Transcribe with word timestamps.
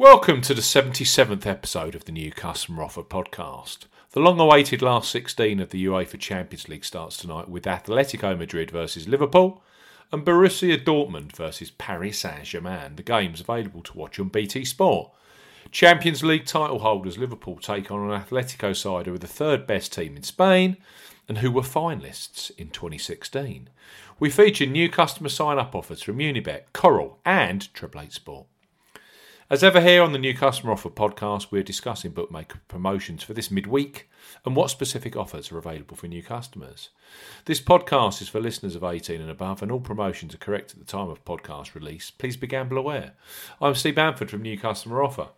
Welcome 0.00 0.42
to 0.42 0.54
the 0.54 0.60
77th 0.60 1.44
episode 1.44 1.96
of 1.96 2.04
the 2.04 2.12
New 2.12 2.30
Customer 2.30 2.84
Offer 2.84 3.02
podcast. 3.02 3.86
The 4.12 4.20
long 4.20 4.38
awaited 4.38 4.80
last 4.80 5.10
16 5.10 5.58
of 5.58 5.70
the 5.70 5.86
UEFA 5.86 6.20
Champions 6.20 6.68
League 6.68 6.84
starts 6.84 7.16
tonight 7.16 7.48
with 7.48 7.64
Atletico 7.64 8.38
Madrid 8.38 8.70
versus 8.70 9.08
Liverpool 9.08 9.60
and 10.12 10.24
Borussia 10.24 10.78
Dortmund 10.78 11.32
versus 11.32 11.72
Paris 11.72 12.20
Saint 12.20 12.44
Germain. 12.44 12.94
The 12.94 13.02
game's 13.02 13.40
available 13.40 13.82
to 13.82 13.96
watch 13.98 14.20
on 14.20 14.28
BT 14.28 14.64
Sport. 14.66 15.10
Champions 15.72 16.22
League 16.22 16.46
title 16.46 16.78
holders 16.78 17.18
Liverpool 17.18 17.56
take 17.56 17.90
on 17.90 18.08
an 18.08 18.22
Atletico 18.22 18.76
side 18.76 19.06
who 19.06 19.14
are 19.14 19.18
the 19.18 19.26
third 19.26 19.66
best 19.66 19.92
team 19.92 20.16
in 20.16 20.22
Spain 20.22 20.76
and 21.26 21.38
who 21.38 21.50
were 21.50 21.62
finalists 21.62 22.52
in 22.56 22.68
2016. 22.68 23.68
We 24.20 24.30
feature 24.30 24.64
new 24.64 24.88
customer 24.88 25.28
sign 25.28 25.58
up 25.58 25.74
offers 25.74 26.02
from 26.02 26.18
Unibet, 26.18 26.72
Coral, 26.72 27.18
and 27.24 27.74
Triple 27.74 28.02
Eight 28.02 28.12
Sport. 28.12 28.46
As 29.50 29.64
ever, 29.64 29.80
here 29.80 30.02
on 30.02 30.12
the 30.12 30.18
New 30.18 30.34
Customer 30.34 30.74
Offer 30.74 30.90
podcast, 30.90 31.46
we're 31.50 31.62
discussing 31.62 32.10
bookmaker 32.10 32.60
promotions 32.68 33.22
for 33.22 33.32
this 33.32 33.50
midweek 33.50 34.06
and 34.44 34.54
what 34.54 34.68
specific 34.68 35.16
offers 35.16 35.50
are 35.50 35.56
available 35.56 35.96
for 35.96 36.06
new 36.06 36.22
customers. 36.22 36.90
This 37.46 37.58
podcast 37.58 38.20
is 38.20 38.28
for 38.28 38.40
listeners 38.40 38.76
of 38.76 38.84
18 38.84 39.22
and 39.22 39.30
above, 39.30 39.62
and 39.62 39.72
all 39.72 39.80
promotions 39.80 40.34
are 40.34 40.38
correct 40.38 40.72
at 40.72 40.78
the 40.78 40.84
time 40.84 41.08
of 41.08 41.24
podcast 41.24 41.74
release. 41.74 42.10
Please 42.10 42.36
be 42.36 42.46
gamble 42.46 42.76
aware. 42.76 43.12
I'm 43.58 43.74
Steve 43.74 43.94
Bamford 43.94 44.30
from 44.30 44.42
New 44.42 44.58
Customer 44.58 45.02
Offer. 45.02 45.28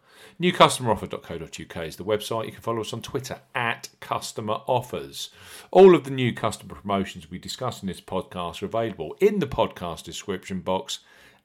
NewCustomeroffer.co.uk 0.42 1.86
is 1.86 1.95
the 1.95 2.05
website. 2.05 2.47
You 2.47 2.52
can 2.52 2.62
follow 2.62 2.80
us 2.80 2.92
on 2.92 3.02
Twitter 3.02 3.38
at 3.55 3.91
Customer 4.00 4.58
Offers. 4.66 5.30
All 5.70 5.95
of 5.95 6.02
the 6.02 6.11
new 6.11 6.33
customer 6.33 6.74
promotions 6.74 7.30
we 7.30 7.38
discuss 7.38 7.80
in 7.80 7.86
this 7.86 8.00
podcast 8.00 8.61
are 8.61 8.66
available 8.66 9.14
in 9.20 9.38
the 9.38 9.47
podcast 9.47 10.02
description 10.02 10.62
box 10.62 10.98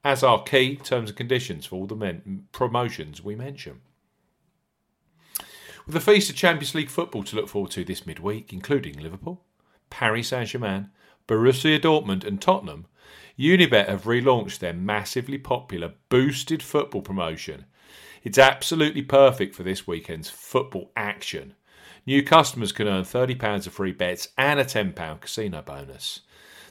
as 0.05 0.23
are 0.23 0.43
key 0.43 0.75
terms 0.75 1.09
and 1.09 1.17
conditions 1.17 1.65
for 1.65 1.77
all 1.77 1.87
the 1.87 1.95
men- 1.95 2.47
promotions 2.51 3.23
we 3.23 3.35
mention. 3.35 3.81
With 5.87 5.95
a 5.95 5.99
feast 5.99 6.29
of 6.29 6.35
Champions 6.35 6.75
League 6.75 6.89
football 6.89 7.23
to 7.23 7.35
look 7.35 7.49
forward 7.49 7.71
to 7.71 7.83
this 7.83 8.05
midweek, 8.05 8.53
including 8.53 8.99
Liverpool, 8.99 9.43
Paris 9.89 10.27
Saint 10.27 10.49
Germain, 10.49 10.91
Borussia 11.27 11.79
Dortmund, 11.79 12.23
and 12.23 12.39
Tottenham, 12.39 12.85
Unibet 13.37 13.89
have 13.89 14.03
relaunched 14.03 14.59
their 14.59 14.73
massively 14.73 15.39
popular 15.39 15.93
boosted 16.09 16.61
football 16.61 17.01
promotion. 17.01 17.65
It's 18.23 18.37
absolutely 18.37 19.01
perfect 19.01 19.55
for 19.55 19.63
this 19.63 19.87
weekend's 19.87 20.29
football 20.29 20.91
action. 20.95 21.55
New 22.05 22.21
customers 22.21 22.71
can 22.71 22.87
earn 22.87 23.03
£30 23.03 23.65
of 23.65 23.73
free 23.73 23.91
bets 23.91 24.27
and 24.37 24.59
a 24.59 24.63
£10 24.63 25.19
casino 25.19 25.63
bonus. 25.63 26.21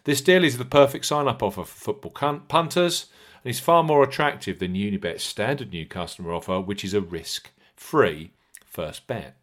This 0.04 0.20
deal 0.20 0.44
is 0.44 0.58
the 0.58 0.64
perfect 0.64 1.06
sign 1.06 1.28
up 1.28 1.42
offer 1.42 1.64
for 1.64 1.94
football 1.94 2.10
punters 2.48 3.06
and 3.42 3.50
is 3.50 3.60
far 3.60 3.82
more 3.82 4.02
attractive 4.02 4.58
than 4.58 4.74
Unibet's 4.74 5.24
standard 5.24 5.70
new 5.70 5.86
customer 5.86 6.32
offer, 6.32 6.60
which 6.60 6.84
is 6.84 6.92
a 6.92 7.00
risk 7.00 7.50
free 7.74 8.32
first 8.66 9.06
bet. 9.06 9.36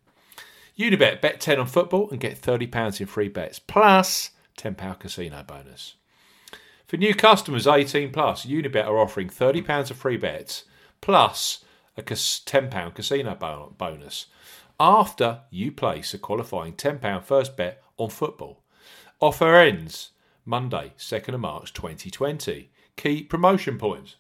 Unibet, 0.78 1.20
bet 1.20 1.40
10 1.42 1.60
on 1.60 1.68
football 1.68 2.10
and 2.12 2.20
get 2.20 2.40
£30 2.40 3.02
in 3.02 3.08
free 3.08 3.28
bets, 3.28 3.60
plus 3.60 4.32
£10 4.58 5.00
casino 5.00 5.44
bonus. 5.44 5.96
For 6.88 6.98
new 6.98 7.16
customers 7.16 7.68
18 7.68 8.12
plus, 8.12 8.46
Unibet 8.46 8.86
are 8.86 9.00
offering 9.00 9.30
£30 9.30 9.92
of 9.92 9.98
free 9.98 10.18
bets 10.18 10.66
plus 11.02 11.64
a 11.98 12.04
£10 12.04 12.94
casino 12.94 13.36
bonus 13.78 14.28
after 14.80 15.42
you 15.50 15.72
place 15.72 16.14
a 16.14 16.18
qualifying 16.18 16.74
£10 16.74 17.24
first 17.24 17.58
bet 17.58 17.82
on 17.98 18.10
football. 18.10 18.62
Offer 19.20 19.56
ends 19.56 20.12
Monday, 20.52 20.92
2nd 20.98 21.34
of 21.34 21.40
March 21.40 21.72
2020 21.72 22.70
key 22.98 23.24
promotion 23.24 23.78
points. 23.78 24.18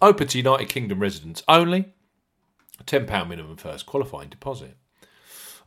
Open 0.00 0.28
to 0.28 0.38
United 0.38 0.68
Kingdom 0.68 1.00
residents 1.00 1.42
only. 1.48 1.92
£10 2.84 3.28
minimum 3.28 3.56
first 3.56 3.86
qualifying 3.86 4.28
deposit. 4.28 4.76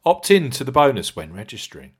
Opt 0.05 0.31
in 0.31 0.51
to 0.51 0.63
the 0.63 0.71
bonus 0.71 1.17
when 1.17 1.33
registering. 1.33 1.91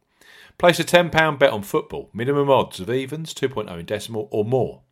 Place 0.58 0.80
a 0.80 0.86
£10 0.86 1.38
bet 1.38 1.52
on 1.52 1.62
football, 1.62 2.10
minimum 2.14 2.50
odds 2.50 2.80
of 2.80 2.90
evens, 2.90 3.34
2.0 3.34 3.78
in 3.78 3.86
decimal, 3.86 4.30
or 4.32 4.46
more. 4.46 4.84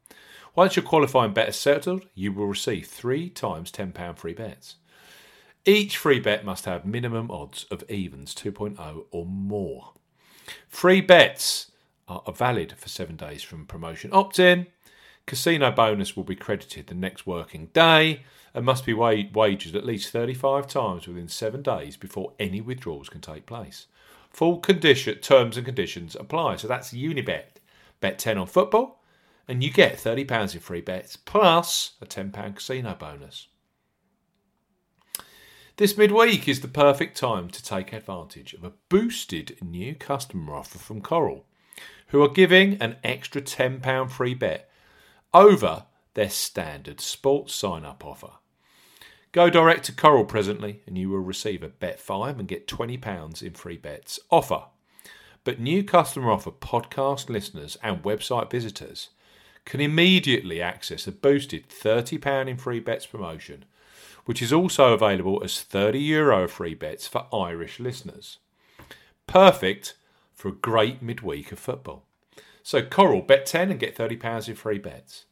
Once 0.54 0.76
your 0.76 0.84
qualifying 0.84 1.32
bet 1.32 1.48
is 1.48 1.56
settled, 1.56 2.08
you 2.14 2.34
will 2.34 2.48
receive 2.48 2.88
three 2.88 3.30
times 3.30 3.72
£10 3.72 4.18
free 4.18 4.34
bets. 4.34 4.76
Each 5.64 5.96
free 5.96 6.20
bet 6.20 6.44
must 6.44 6.66
have 6.66 6.86
minimum 6.86 7.32
odds 7.32 7.66
of 7.72 7.90
evens, 7.90 8.36
2.0 8.36 9.06
or 9.12 9.26
more. 9.26 9.94
Free 10.68 11.02
bets 11.02 11.72
are 12.08 12.34
valid 12.34 12.74
for 12.78 12.90
seven 12.90 13.16
days 13.16 13.42
from 13.44 13.66
promotion 13.66 14.12
opt 14.14 14.40
in. 14.40 14.68
Casino 15.26 15.72
bonus 15.72 16.18
will 16.18 16.24
be 16.24 16.36
credited 16.36 16.88
the 16.88 16.96
next 16.96 17.26
working 17.26 17.68
day 17.68 18.24
and 18.54 18.66
must 18.66 18.86
be 18.86 18.94
wagered 18.94 19.76
at 19.76 19.86
least 19.86 20.12
35 20.12 20.68
times 20.68 21.08
within 21.08 21.28
seven 21.28 21.62
days 21.62 21.96
before 21.96 22.34
any 22.40 22.60
withdrawals 22.60 23.08
can 23.08 23.22
take 23.22 23.46
place. 23.46 23.88
Full 24.30 24.58
condition 24.60 25.20
terms 25.20 25.58
and 25.58 25.66
conditions 25.66 26.16
apply. 26.16 26.58
So 26.58 26.68
that's 26.68 26.92
Unibet. 26.92 27.60
Bet 28.02 28.18
10 28.18 28.40
on 28.40 28.48
football, 28.48 29.00
and 29.48 29.64
you 29.64 29.72
get 29.72 29.98
£30 29.98 30.56
in 30.56 30.60
free 30.60 30.82
bets 30.82 31.16
plus 31.16 31.92
a 32.02 32.06
£10 32.08 32.56
casino 32.56 32.96
bonus. 33.00 33.48
This 35.78 35.98
midweek 35.98 36.48
is 36.48 36.60
the 36.60 36.68
perfect 36.68 37.18
time 37.18 37.50
to 37.50 37.64
take 37.64 37.94
advantage 37.94 38.54
of 38.54 38.64
a 38.64 38.74
boosted 38.90 39.58
new 39.62 39.96
customer 39.96 40.54
offer 40.54 40.78
from 40.78 41.02
Coral 41.02 41.46
who 42.08 42.22
are 42.22 42.30
giving 42.30 42.76
an 42.82 42.98
extra 43.04 43.42
£10 43.42 44.12
free 44.12 44.34
bet 44.34 44.70
over 45.34 45.86
their 46.14 46.30
standard 46.30 47.00
sports 47.00 47.56
sign 47.56 47.86
up 47.86 48.06
offer. 48.06 48.32
Go 49.32 49.50
direct 49.50 49.86
to 49.86 49.94
Coral 49.94 50.26
presently 50.26 50.82
and 50.86 50.98
you 50.98 51.10
will 51.10 51.20
receive 51.20 51.64
a 51.64 51.70
bet 51.70 52.02
5 52.02 52.38
and 52.38 52.50
get 52.50 52.68
£20 52.68 53.42
in 53.42 53.54
free 53.54 53.78
bets 53.78 54.20
offer. 54.30 54.66
But 55.46 55.62
new 55.62 55.86
customer 55.86 56.32
offer 56.32 56.52
podcast 56.52 57.30
listeners 57.30 57.78
and 57.82 58.04
website 58.04 58.52
visitors 58.52 59.10
can 59.64 59.80
immediately 59.80 60.62
access 60.62 61.08
a 61.08 61.14
boosted 61.14 61.70
£30 61.70 62.48
in 62.48 62.58
free 62.58 62.82
bets 62.82 63.06
promotion, 63.06 63.64
which 64.26 64.42
is 64.42 64.54
also 64.54 64.94
available 64.94 65.42
as 65.44 65.54
€30 65.54 66.00
Euro 66.00 66.48
free 66.48 66.74
bets 66.74 67.08
for 67.08 67.28
Irish 67.34 67.80
listeners. 67.80 68.38
Perfect 69.28 69.96
for 70.34 70.50
a 70.50 70.54
great 70.54 71.02
midweek 71.02 71.52
of 71.52 71.60
football. 71.60 72.06
So 72.64 72.82
Coral, 72.82 73.22
bet 73.22 73.46
10 73.46 73.72
and 73.72 73.80
get 73.80 73.96
£30 73.96 74.48
in 74.48 74.56
free 74.56 74.78
bets. 74.78 75.26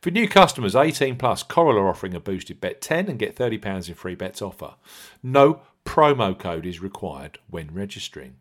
For 0.00 0.12
new 0.12 0.28
customers 0.28 0.76
18 0.76 1.16
plus, 1.16 1.42
Coral 1.42 1.76
are 1.78 1.88
offering 1.88 2.14
a 2.14 2.20
boosted 2.20 2.60
bet 2.60 2.80
10 2.80 3.08
and 3.08 3.18
get 3.18 3.34
£30 3.34 3.88
in 3.88 3.94
free 3.94 4.14
bets 4.14 4.40
offer. 4.40 4.74
No 5.22 5.62
promo 5.84 6.38
code 6.38 6.66
is 6.66 6.80
required 6.80 7.38
when 7.50 7.74
registering. 7.74 8.36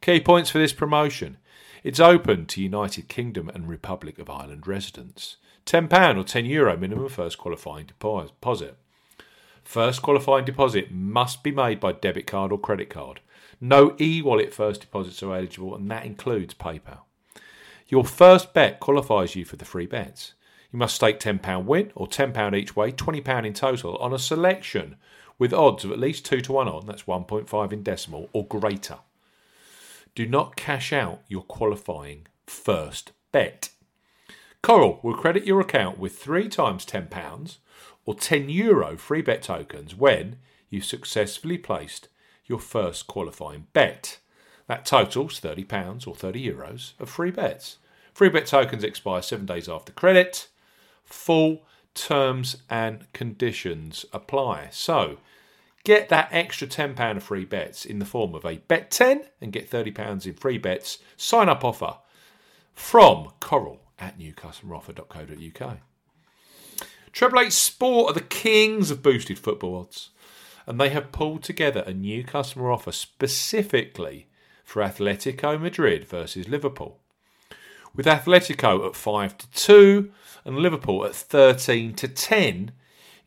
Key 0.00 0.20
points 0.20 0.48
for 0.48 0.58
this 0.58 0.72
promotion. 0.72 1.36
It's 1.82 2.00
open 2.00 2.46
to 2.46 2.62
United 2.62 3.08
Kingdom 3.08 3.50
and 3.50 3.68
Republic 3.68 4.18
of 4.18 4.30
Ireland 4.30 4.66
residents. 4.66 5.36
£10 5.66 6.16
or 6.16 6.24
€10 6.24 6.48
Euro 6.48 6.76
minimum 6.76 7.08
first 7.08 7.36
qualifying 7.36 7.86
deposit. 7.86 8.76
First 9.64 10.02
qualifying 10.02 10.44
deposit 10.44 10.92
must 10.92 11.42
be 11.42 11.50
made 11.50 11.80
by 11.80 11.92
debit 11.92 12.26
card 12.26 12.52
or 12.52 12.58
credit 12.58 12.90
card. 12.90 13.20
No 13.60 13.96
e 13.98 14.20
wallet 14.22 14.52
first 14.52 14.82
deposits 14.82 15.22
are 15.22 15.34
eligible, 15.34 15.74
and 15.74 15.90
that 15.90 16.04
includes 16.04 16.54
PayPal. 16.54 17.00
Your 17.88 18.04
first 18.04 18.52
bet 18.52 18.80
qualifies 18.80 19.34
you 19.34 19.44
for 19.44 19.56
the 19.56 19.64
free 19.64 19.86
bets. 19.86 20.34
You 20.70 20.78
must 20.78 20.96
stake 20.96 21.20
£10 21.20 21.64
win 21.64 21.92
or 21.94 22.06
£10 22.06 22.56
each 22.56 22.76
way, 22.76 22.92
£20 22.92 23.46
in 23.46 23.54
total 23.54 23.96
on 23.96 24.12
a 24.12 24.18
selection 24.18 24.96
with 25.38 25.52
odds 25.52 25.84
of 25.84 25.92
at 25.92 25.98
least 25.98 26.24
2 26.24 26.40
to 26.42 26.52
1 26.52 26.68
on, 26.68 26.86
that's 26.86 27.04
1.5 27.04 27.72
in 27.72 27.82
decimal, 27.82 28.28
or 28.32 28.46
greater. 28.46 28.98
Do 30.14 30.26
not 30.26 30.56
cash 30.56 30.92
out 30.92 31.22
your 31.28 31.42
qualifying 31.42 32.26
first 32.46 33.12
bet. 33.32 33.70
Coral 34.64 34.98
will 35.02 35.12
credit 35.12 35.44
your 35.44 35.60
account 35.60 35.98
with 35.98 36.16
3 36.16 36.48
times 36.48 36.86
£10 36.86 37.58
or 38.06 38.14
€10 38.14 38.48
Euro 38.48 38.96
free 38.96 39.20
bet 39.20 39.42
tokens 39.42 39.94
when 39.94 40.38
you've 40.70 40.86
successfully 40.86 41.58
placed 41.58 42.08
your 42.46 42.58
first 42.58 43.06
qualifying 43.06 43.66
bet. 43.74 44.20
That 44.66 44.86
totals 44.86 45.38
£30 45.38 46.08
or 46.08 46.14
30 46.14 46.48
euros 46.50 46.98
of 46.98 47.10
free 47.10 47.30
bets. 47.30 47.76
Free 48.14 48.30
bet 48.30 48.46
tokens 48.46 48.84
expire 48.84 49.20
seven 49.20 49.44
days 49.44 49.68
after 49.68 49.92
credit. 49.92 50.48
Full 51.04 51.66
terms 51.92 52.62
and 52.70 53.12
conditions 53.12 54.06
apply. 54.14 54.68
So 54.70 55.18
get 55.84 56.08
that 56.08 56.30
extra 56.30 56.66
£10 56.66 57.18
of 57.18 57.22
free 57.22 57.44
bets 57.44 57.84
in 57.84 57.98
the 57.98 58.06
form 58.06 58.34
of 58.34 58.46
a 58.46 58.56
bet 58.66 58.90
10 58.90 59.24
and 59.42 59.52
get 59.52 59.70
£30 59.70 60.24
in 60.24 60.32
free 60.32 60.56
bets. 60.56 61.00
Sign 61.18 61.50
up 61.50 61.62
offer 61.66 61.98
from 62.72 63.28
Coral 63.40 63.83
at 63.98 64.18
newcustomeroffer.co.uk. 64.18 65.78
Treble 67.12 67.40
Eight 67.40 67.52
Sport 67.52 68.10
are 68.10 68.14
the 68.14 68.26
kings 68.26 68.90
of 68.90 69.02
boosted 69.02 69.38
football 69.38 69.76
odds 69.76 70.10
and 70.66 70.80
they 70.80 70.88
have 70.88 71.12
pulled 71.12 71.42
together 71.42 71.84
a 71.86 71.92
new 71.92 72.24
customer 72.24 72.70
offer 72.70 72.92
specifically 72.92 74.28
for 74.64 74.82
Atletico 74.82 75.60
Madrid 75.60 76.06
versus 76.06 76.48
Liverpool. 76.48 76.98
With 77.94 78.06
Atletico 78.06 78.86
at 78.86 78.96
5 78.96 79.38
to 79.38 79.50
2 79.50 80.10
and 80.44 80.56
Liverpool 80.56 81.04
at 81.04 81.14
13 81.14 81.94
to 81.94 82.08
10, 82.08 82.72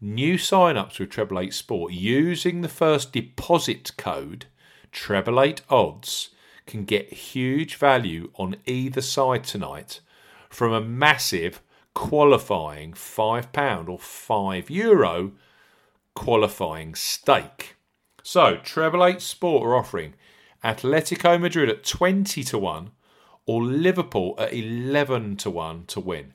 new 0.01 0.37
sign-ups 0.37 0.99
with 0.99 1.09
Treble 1.09 1.39
8 1.39 1.53
Sport 1.53 1.93
using 1.93 2.61
the 2.61 2.67
first 2.67 3.13
deposit 3.13 3.95
code 3.97 4.47
Treble 4.91 5.41
8 5.41 5.61
Odds 5.69 6.29
can 6.65 6.83
get 6.83 7.13
huge 7.13 7.75
value 7.75 8.31
on 8.35 8.57
either 8.65 9.01
side 9.01 9.43
tonight 9.43 10.01
from 10.49 10.73
a 10.73 10.81
massive 10.81 11.61
qualifying 11.94 12.94
£5 12.94 13.89
or 13.89 13.97
€5 13.97 14.69
Euro 14.69 15.31
qualifying 16.13 16.95
stake. 16.95 17.75
So, 18.23 18.57
Treble 18.57 19.05
8 19.05 19.21
Sport 19.21 19.65
are 19.65 19.75
offering 19.75 20.13
Atletico 20.63 21.39
Madrid 21.39 21.69
at 21.69 21.83
20 21.83 22.44
to 22.44 22.57
1 22.57 22.91
or 23.45 23.63
Liverpool 23.63 24.35
at 24.38 24.53
11 24.53 25.38
to 25.38 25.49
1 25.49 25.85
to 25.88 25.99
win. 25.99 26.33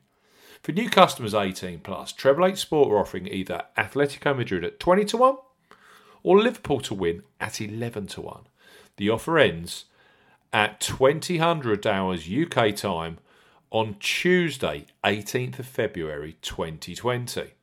For 0.62 0.72
new 0.72 0.88
customers 0.88 1.34
18 1.34 1.80
plus, 1.80 2.12
Treble 2.12 2.46
8 2.46 2.56
Sport 2.56 2.90
are 2.90 2.98
offering 2.98 3.26
either 3.26 3.62
Atletico 3.76 4.36
Madrid 4.36 4.64
at 4.64 4.80
20 4.80 5.04
to 5.06 5.16
1 5.16 5.36
or 6.22 6.40
Liverpool 6.40 6.80
to 6.80 6.94
win 6.94 7.22
at 7.40 7.60
11 7.60 8.06
to 8.08 8.20
1. 8.20 8.42
The 8.96 9.10
offer 9.10 9.38
ends 9.38 9.86
at 10.52 10.80
2000 10.80 11.86
hours 11.86 12.28
UK 12.28 12.74
time 12.76 13.18
on 13.72 13.96
Tuesday, 13.98 14.84
18th 15.02 15.58
of 15.58 15.66
February 15.66 16.36
2020. 16.42 17.54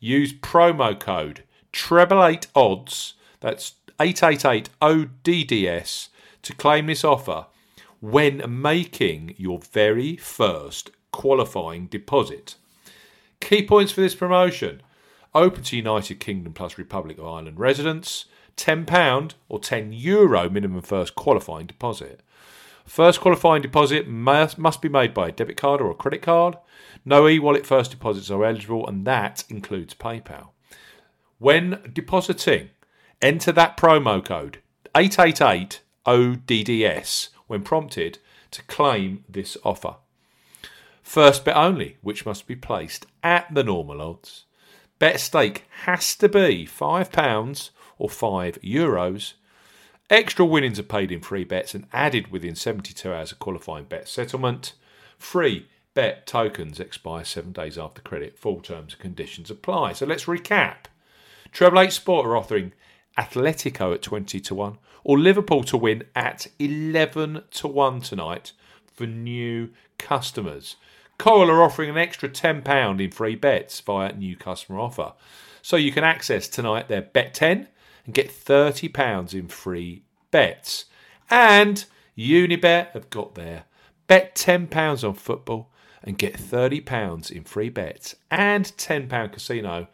Use 0.00 0.32
promo 0.32 0.98
code 0.98 1.44
treble8 1.72 2.48
odds, 2.54 3.14
that's 3.40 3.76
888 4.00 4.68
ODDS, 4.82 6.08
to 6.42 6.54
claim 6.54 6.86
this 6.86 7.04
offer 7.04 7.46
when 8.00 8.42
making 8.60 9.34
your 9.38 9.60
very 9.60 10.16
first 10.16 10.90
qualifying 11.12 11.86
deposit. 11.86 12.56
Key 13.40 13.64
points 13.64 13.92
for 13.92 14.00
this 14.00 14.14
promotion 14.14 14.82
open 15.34 15.62
to 15.62 15.76
United 15.76 16.18
Kingdom 16.20 16.52
plus 16.52 16.76
Republic 16.76 17.18
of 17.18 17.26
Ireland 17.26 17.58
residents, 17.58 18.26
£10 18.56 19.34
or 19.48 19.60
€10 19.60 19.92
Euro 19.92 20.50
minimum 20.50 20.82
first 20.82 21.14
qualifying 21.14 21.66
deposit. 21.66 22.20
First 22.84 23.20
qualifying 23.20 23.62
deposit 23.62 24.06
must, 24.06 24.80
be 24.80 24.88
made 24.88 25.14
by 25.14 25.28
a 25.28 25.32
debit 25.32 25.56
card 25.56 25.80
or 25.80 25.90
a 25.90 25.94
credit 25.94 26.22
card. 26.22 26.56
No 27.04 27.28
e 27.28 27.38
wallet 27.38 27.66
first 27.66 27.90
deposits 27.90 28.30
are 28.30 28.44
eligible, 28.44 28.86
and 28.86 29.06
that 29.06 29.44
includes 29.48 29.94
PayPal. 29.94 30.48
When 31.38 31.80
depositing, 31.92 32.70
enter 33.20 33.52
that 33.52 33.76
promo 33.76 34.24
code 34.24 34.58
888 34.94 35.80
ODDS 36.06 37.30
when 37.46 37.62
prompted 37.62 38.18
to 38.50 38.62
claim 38.62 39.24
this 39.28 39.56
offer. 39.64 39.96
First 41.02 41.44
bet 41.44 41.56
only, 41.56 41.96
which 42.02 42.24
must 42.24 42.46
be 42.46 42.56
placed 42.56 43.06
at 43.22 43.52
the 43.52 43.64
normal 43.64 44.00
odds. 44.00 44.44
Bet 44.98 45.20
stake 45.20 45.64
has 45.84 46.14
to 46.16 46.28
be 46.28 46.66
£5 46.66 47.70
or 47.98 48.08
€5 48.08 48.58
Euros. 48.62 49.34
Extra 50.10 50.44
winnings 50.44 50.78
are 50.78 50.84
paid 50.84 51.10
in 51.10 51.20
free 51.20 51.44
bets 51.44 51.74
and 51.74 51.86
added 51.90 52.30
within 52.30 52.54
72 52.54 53.10
hours 53.10 53.32
of 53.32 53.38
qualifying 53.38 53.84
bet 53.84 54.06
settlement. 54.06 54.74
Free 55.16 55.66
bet 55.94 56.26
tokens 56.26 56.78
expire 56.78 57.24
seven 57.24 57.52
days 57.52 57.78
after 57.78 58.02
credit. 58.02 58.38
Full 58.38 58.60
terms 58.60 58.92
and 58.92 59.00
conditions 59.00 59.50
apply. 59.50 59.94
So 59.94 60.04
let's 60.04 60.26
recap. 60.26 60.86
Treble 61.52 61.80
8 61.80 61.92
Sport 61.92 62.26
are 62.26 62.36
offering 62.36 62.72
Atletico 63.16 63.94
at 63.94 64.02
20 64.02 64.40
to 64.40 64.54
1 64.54 64.78
or 65.04 65.18
Liverpool 65.18 65.64
to 65.64 65.76
win 65.76 66.02
at 66.14 66.48
11 66.58 67.42
to 67.52 67.68
1 67.68 68.00
tonight 68.02 68.52
for 68.92 69.06
new 69.06 69.70
customers. 69.98 70.76
Coral 71.16 71.50
are 71.50 71.62
offering 71.62 71.88
an 71.88 71.96
extra 71.96 72.28
£10 72.28 73.00
in 73.00 73.10
free 73.10 73.36
bets 73.36 73.80
via 73.80 74.12
new 74.12 74.36
customer 74.36 74.80
offer. 74.80 75.14
So 75.62 75.76
you 75.76 75.92
can 75.92 76.04
access 76.04 76.48
tonight 76.48 76.88
their 76.88 77.02
Bet 77.02 77.32
10 77.32 77.68
and 78.04 78.14
get 78.14 78.30
£30 78.30 79.34
in 79.34 79.48
free 79.48 80.02
bets. 80.30 80.86
And 81.30 81.84
Unibet 82.16 82.90
have 82.92 83.10
got 83.10 83.34
their. 83.34 83.64
bet 84.06 84.34
£10 84.34 85.08
on 85.08 85.14
football 85.14 85.70
and 86.02 86.18
get 86.18 86.34
£30 86.34 87.30
in 87.30 87.44
free 87.44 87.70
bets 87.70 88.14
and 88.30 88.66
£10 88.66 89.32
casino 89.32 89.88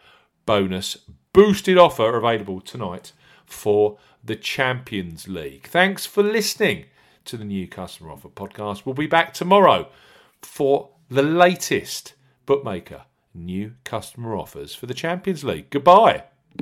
bonus 0.44 0.96
boosted 1.32 1.78
offer 1.78 2.16
available 2.16 2.60
tonight 2.60 3.12
for 3.46 3.98
the 4.22 4.36
Champions 4.36 5.28
League. 5.28 5.66
Thanks 5.68 6.06
for 6.06 6.22
listening 6.22 6.86
to 7.24 7.36
the 7.36 7.44
new 7.44 7.68
customer 7.68 8.10
offer 8.10 8.28
podcast. 8.28 8.84
We'll 8.84 8.94
be 8.94 9.06
back 9.06 9.32
tomorrow 9.32 9.88
for 10.42 10.90
the 11.08 11.22
latest 11.22 12.14
bookmaker 12.46 13.04
new 13.32 13.74
customer 13.84 14.36
offers 14.36 14.74
for 14.74 14.86
the 14.86 14.94
Champions 14.94 15.44
League. 15.44 15.70
Goodbye. 15.70 16.24